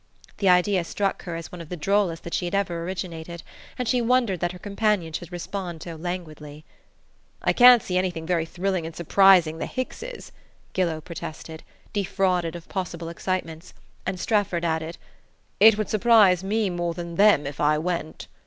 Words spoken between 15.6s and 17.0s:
would surprise me more